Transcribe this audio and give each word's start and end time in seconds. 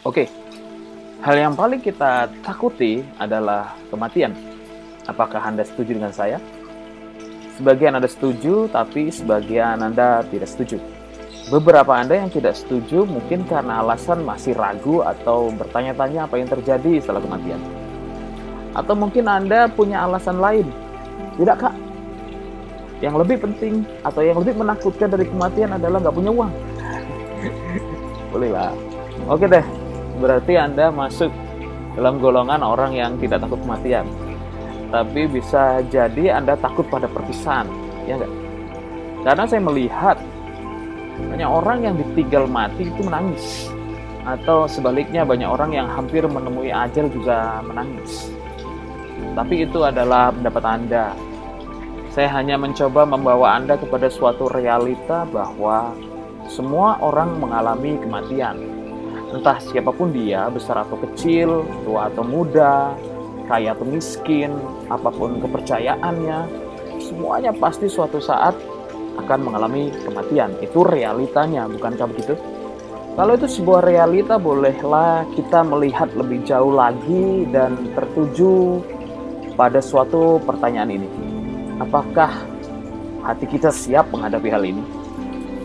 Oke, 0.00 0.32
hal 1.20 1.36
yang 1.36 1.52
paling 1.52 1.76
kita 1.76 2.32
takuti 2.40 3.04
adalah 3.20 3.76
kematian. 3.92 4.32
Apakah 5.04 5.44
Anda 5.44 5.60
setuju 5.60 6.00
dengan 6.00 6.08
saya? 6.08 6.40
Sebagian 7.60 7.92
Anda 7.92 8.08
setuju, 8.08 8.72
tapi 8.72 9.12
sebagian 9.12 9.84
Anda 9.84 10.24
tidak 10.32 10.48
setuju. 10.48 10.80
Beberapa 11.52 11.92
Anda 12.00 12.16
yang 12.16 12.32
tidak 12.32 12.56
setuju 12.56 13.04
mungkin 13.04 13.44
karena 13.44 13.84
alasan 13.84 14.24
masih 14.24 14.56
ragu 14.56 15.04
atau 15.04 15.52
bertanya-tanya 15.52 16.24
apa 16.24 16.40
yang 16.40 16.48
terjadi 16.48 17.04
setelah 17.04 17.20
kematian. 17.20 17.60
Atau 18.72 18.96
mungkin 18.96 19.28
Anda 19.28 19.68
punya 19.68 20.00
alasan 20.08 20.40
lain. 20.40 20.64
Tidak, 21.36 21.56
Kak? 21.60 21.76
Yang 23.04 23.20
lebih 23.20 23.36
penting 23.44 23.84
atau 24.00 24.24
yang 24.24 24.40
lebih 24.40 24.64
menakutkan 24.64 25.12
dari 25.12 25.28
kematian 25.28 25.76
adalah 25.76 26.00
nggak 26.00 26.16
punya 26.16 26.32
uang. 26.32 26.52
Boleh 28.32 28.48
lah. 28.48 28.72
Oke 29.28 29.44
deh, 29.44 29.64
berarti 30.20 30.54
Anda 30.60 30.92
masuk 30.92 31.32
dalam 31.96 32.22
golongan 32.22 32.62
orang 32.62 32.94
yang 32.94 33.16
tidak 33.18 33.42
takut 33.42 33.58
kematian. 33.64 34.06
Tapi 34.90 35.26
bisa 35.30 35.82
jadi 35.86 36.38
Anda 36.38 36.58
takut 36.58 36.86
pada 36.90 37.06
perpisahan, 37.10 37.66
ya 38.06 38.18
enggak? 38.18 38.32
Karena 39.20 39.44
saya 39.46 39.62
melihat 39.62 40.16
banyak 41.20 41.50
orang 41.50 41.78
yang 41.84 41.94
ditinggal 42.00 42.48
mati 42.48 42.88
itu 42.88 43.00
menangis. 43.04 43.68
Atau 44.24 44.68
sebaliknya 44.68 45.24
banyak 45.24 45.48
orang 45.48 45.72
yang 45.72 45.88
hampir 45.88 46.24
menemui 46.24 46.72
ajal 46.72 47.08
juga 47.08 47.64
menangis. 47.64 48.28
Tapi 49.36 49.64
itu 49.68 49.84
adalah 49.84 50.32
pendapat 50.32 50.64
Anda. 50.64 51.06
Saya 52.10 52.26
hanya 52.34 52.58
mencoba 52.58 53.06
membawa 53.06 53.54
Anda 53.54 53.78
kepada 53.78 54.10
suatu 54.10 54.50
realita 54.50 55.22
bahwa 55.30 55.94
semua 56.50 56.98
orang 56.98 57.38
mengalami 57.38 57.94
kematian. 58.02 58.79
Entah 59.30 59.62
siapa 59.62 59.94
pun 59.94 60.10
dia, 60.10 60.50
besar 60.50 60.82
atau 60.82 60.98
kecil, 60.98 61.62
tua 61.86 62.10
atau 62.10 62.26
muda, 62.26 62.98
kaya 63.46 63.78
atau 63.78 63.86
miskin, 63.86 64.50
apa 64.90 65.06
pun 65.10 65.38
kepercayaannya, 65.38 66.38
semuanya 66.98 67.54
pasti 67.54 67.86
suatu 67.86 68.18
saat 68.18 68.58
akan 69.22 69.38
mengalami 69.46 69.94
kematian. 70.02 70.50
Itu 70.58 70.82
realitanya, 70.82 71.70
bukankah 71.70 72.10
begitu? 72.10 72.34
Kalau 73.14 73.34
itu 73.34 73.46
sebuah 73.46 73.82
realita, 73.86 74.38
bolehlah 74.38 75.26
kita 75.34 75.66
melihat 75.66 76.10
lebih 76.14 76.46
jauh 76.46 76.74
lagi 76.74 77.46
dan 77.50 77.74
tertuju 77.94 78.82
pada 79.58 79.82
suatu 79.82 80.38
pertanyaan 80.42 80.94
ini. 80.94 81.08
Apakah 81.82 82.30
hati 83.26 83.46
kita 83.50 83.74
siap 83.74 84.08
menghadapi 84.14 84.48
hal 84.48 84.62
ini? 84.62 84.82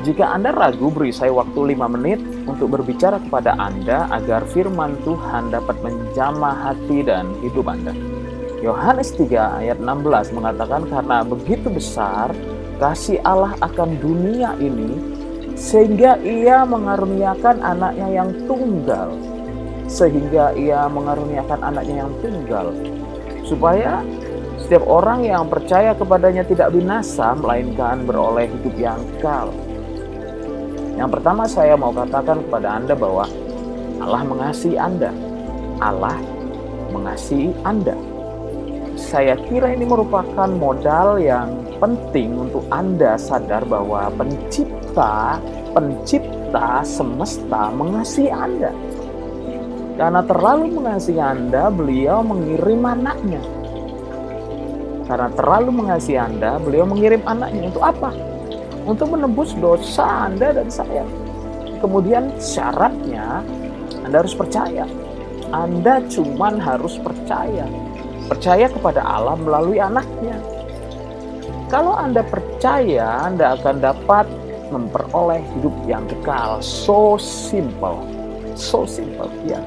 Jika 0.00 0.32
Anda 0.32 0.48
ragu, 0.56 0.88
beri 0.88 1.12
saya 1.12 1.28
waktu 1.28 1.76
5 1.76 1.92
menit 1.92 2.24
untuk 2.48 2.72
berbicara 2.72 3.20
kepada 3.20 3.52
Anda 3.60 4.08
agar 4.08 4.48
firman 4.48 4.96
Tuhan 5.04 5.52
dapat 5.52 5.76
menjamah 5.84 6.56
hati 6.56 7.04
dan 7.04 7.28
hidup 7.44 7.68
Anda. 7.68 7.92
Yohanes 8.64 9.12
3 9.12 9.60
ayat 9.60 9.76
16 9.76 10.32
mengatakan 10.32 10.88
karena 10.88 11.20
begitu 11.20 11.68
besar 11.68 12.32
kasih 12.80 13.20
Allah 13.28 13.52
akan 13.60 14.00
dunia 14.00 14.56
ini 14.56 14.96
sehingga 15.52 16.16
ia 16.24 16.64
mengaruniakan 16.64 17.60
anaknya 17.60 18.08
yang 18.24 18.32
tunggal 18.48 19.12
sehingga 19.84 20.56
ia 20.56 20.88
mengaruniakan 20.88 21.60
anaknya 21.60 22.08
yang 22.08 22.12
tunggal 22.24 22.72
supaya 23.44 24.00
setiap 24.64 24.84
orang 24.88 25.28
yang 25.28 25.44
percaya 25.44 25.92
kepadanya 25.92 26.40
tidak 26.48 26.72
binasa 26.72 27.36
melainkan 27.36 28.08
beroleh 28.08 28.48
hidup 28.48 28.74
yang 28.80 29.00
kekal. 29.16 29.52
Yang 31.00 31.16
pertama 31.16 31.48
saya 31.48 31.80
mau 31.80 31.96
katakan 31.96 32.44
kepada 32.44 32.76
Anda 32.76 32.92
bahwa 32.92 33.24
Allah 34.04 34.20
mengasihi 34.20 34.76
Anda. 34.76 35.08
Allah 35.80 36.20
mengasihi 36.92 37.56
Anda. 37.64 37.96
Saya 39.00 39.32
kira 39.48 39.72
ini 39.72 39.88
merupakan 39.88 40.44
modal 40.44 41.16
yang 41.16 41.56
penting 41.80 42.36
untuk 42.36 42.68
Anda 42.68 43.16
sadar 43.16 43.64
bahwa 43.64 44.12
pencipta, 44.12 45.40
pencipta 45.72 46.84
semesta 46.84 47.72
mengasihi 47.72 48.28
Anda. 48.28 48.68
Karena 49.96 50.20
terlalu 50.20 50.84
mengasihi 50.84 51.16
Anda, 51.16 51.72
beliau 51.72 52.20
mengirim 52.20 52.84
anaknya. 52.84 53.40
Karena 55.08 55.32
terlalu 55.32 55.70
mengasihi 55.80 56.20
Anda, 56.20 56.60
beliau 56.60 56.84
mengirim 56.84 57.24
anaknya. 57.24 57.72
Untuk 57.72 57.84
apa? 57.88 58.12
Untuk 58.84 59.12
menebus 59.12 59.52
dosa 59.58 60.28
Anda 60.30 60.56
dan 60.56 60.68
saya. 60.72 61.04
Kemudian 61.80 62.32
syaratnya 62.40 63.44
Anda 64.04 64.24
harus 64.24 64.36
percaya. 64.36 64.84
Anda 65.50 66.04
cuman 66.08 66.60
harus 66.60 66.96
percaya. 67.00 67.66
Percaya 68.30 68.70
kepada 68.70 69.02
Allah 69.02 69.34
melalui 69.34 69.82
anaknya 69.82 70.38
kalau 71.70 71.94
Anda 71.94 72.26
percaya, 72.26 73.30
Anda 73.30 73.54
akan 73.54 73.78
dapat 73.78 74.26
memperoleh 74.74 75.38
hidup 75.54 75.70
yang 75.86 76.02
kekal. 76.10 76.58
So 76.58 77.14
simple. 77.22 78.02
So 78.58 78.82
simple, 78.90 79.30
ya. 79.46 79.62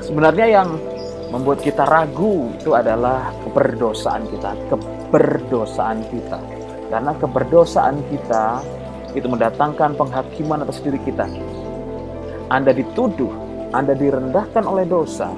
Sebenarnya 0.00 0.48
yang 0.48 0.80
membuat 1.28 1.60
kita 1.60 1.84
ragu 1.84 2.48
itu 2.56 2.72
adalah 2.72 3.28
keberdosaan 3.44 4.24
kita, 4.32 4.56
keberdosaan 4.72 6.00
kita. 6.08 6.40
Karena 6.92 7.16
keberdosaan 7.16 8.04
kita 8.12 8.60
itu 9.16 9.24
mendatangkan 9.24 9.96
penghakiman 9.96 10.60
atas 10.60 10.84
diri 10.84 11.00
kita. 11.00 11.24
Anda 12.52 12.76
dituduh, 12.76 13.32
Anda 13.72 13.96
direndahkan 13.96 14.68
oleh 14.68 14.84
dosa, 14.84 15.32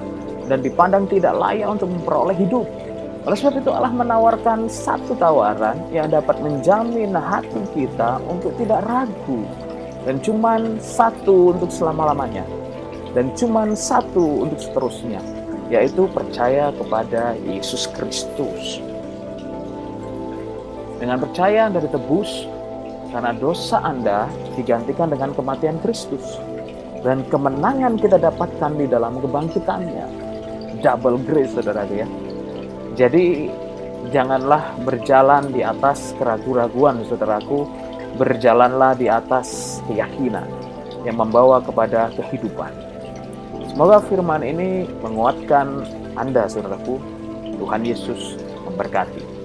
dan 0.50 0.66
dipandang 0.66 1.06
tidak 1.06 1.38
layak 1.38 1.78
untuk 1.78 1.94
memperoleh 1.94 2.34
hidup. 2.34 2.66
Oleh 3.24 3.38
sebab 3.38 3.62
itu 3.62 3.70
Allah 3.72 3.94
menawarkan 3.94 4.68
satu 4.68 5.16
tawaran 5.16 5.78
yang 5.88 6.12
dapat 6.12 6.36
menjamin 6.44 7.16
hati 7.16 7.62
kita 7.72 8.20
untuk 8.26 8.52
tidak 8.60 8.84
ragu. 8.84 9.46
Dan 10.04 10.20
cuman 10.20 10.76
satu 10.82 11.56
untuk 11.56 11.72
selama-lamanya. 11.72 12.44
Dan 13.16 13.32
cuman 13.32 13.72
satu 13.72 14.44
untuk 14.44 14.60
seterusnya. 14.60 15.24
Yaitu 15.72 16.04
percaya 16.12 16.68
kepada 16.76 17.32
Yesus 17.48 17.88
Kristus. 17.96 18.84
Dengan 20.98 21.18
percaya 21.20 21.66
Anda 21.68 21.82
ditebus, 21.82 22.46
karena 23.10 23.32
dosa 23.34 23.82
Anda 23.82 24.30
digantikan 24.54 25.10
dengan 25.10 25.34
kematian 25.34 25.78
Kristus. 25.82 26.38
Dan 27.04 27.26
kemenangan 27.28 28.00
kita 28.00 28.16
dapatkan 28.16 28.80
di 28.80 28.88
dalam 28.88 29.20
kebangkitannya. 29.20 30.06
Double 30.80 31.20
grace, 31.20 31.52
saudara 31.56 31.84
ya 31.88 32.08
jadi 32.94 33.50
janganlah 34.14 34.78
berjalan 34.86 35.50
di 35.50 35.66
atas 35.66 36.14
keraguan-raguan 36.14 37.02
saudaraku, 37.10 37.66
berjalanlah 38.14 38.94
di 38.94 39.10
atas 39.10 39.82
keyakinan 39.90 40.46
yang 41.02 41.18
membawa 41.18 41.58
kepada 41.58 42.14
kehidupan. 42.14 42.70
Semoga 43.66 43.98
firman 44.06 44.46
ini 44.46 44.86
menguatkan 45.02 45.82
Anda 46.14 46.46
saudaraku. 46.46 47.02
Tuhan 47.58 47.82
Yesus 47.82 48.38
memberkati. 48.66 49.43